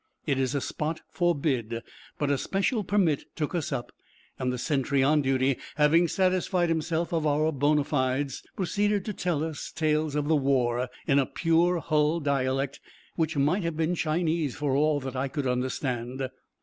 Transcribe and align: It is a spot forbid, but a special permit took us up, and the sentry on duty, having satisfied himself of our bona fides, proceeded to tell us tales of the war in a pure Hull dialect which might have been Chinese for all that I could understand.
It 0.25 0.39
is 0.39 0.55
a 0.55 0.61
spot 0.61 1.01
forbid, 1.11 1.83
but 2.17 2.31
a 2.31 2.37
special 2.39 2.83
permit 2.83 3.25
took 3.35 3.53
us 3.53 3.71
up, 3.71 3.91
and 4.39 4.51
the 4.51 4.57
sentry 4.57 5.03
on 5.03 5.21
duty, 5.21 5.59
having 5.75 6.07
satisfied 6.07 6.69
himself 6.69 7.13
of 7.13 7.27
our 7.27 7.51
bona 7.51 7.83
fides, 7.83 8.41
proceeded 8.55 9.05
to 9.05 9.13
tell 9.13 9.43
us 9.43 9.71
tales 9.71 10.15
of 10.15 10.27
the 10.27 10.35
war 10.35 10.89
in 11.05 11.19
a 11.19 11.27
pure 11.27 11.77
Hull 11.77 12.19
dialect 12.19 12.79
which 13.15 13.37
might 13.37 13.61
have 13.61 13.77
been 13.77 13.93
Chinese 13.93 14.55
for 14.55 14.75
all 14.75 14.99
that 15.01 15.15
I 15.15 15.27
could 15.27 15.45
understand. 15.45 16.31